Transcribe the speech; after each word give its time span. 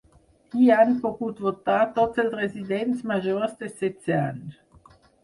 Hi 0.59 0.67
han 0.75 0.93
pogut 1.01 1.43
votar 1.47 1.75
tots 1.97 2.21
els 2.23 2.33
residents 2.39 3.05
majors 3.13 3.55
de 3.61 3.71
setze 3.75 4.17
anys. 4.23 4.57